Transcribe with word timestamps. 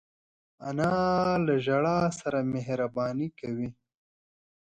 انا 0.69 0.91
له 1.45 1.55
ژړا 1.65 1.99
سره 2.19 2.39
مهربانې 2.53 3.29
کوي 3.39 3.69